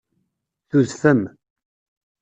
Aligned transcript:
Tudfem. 0.69 1.21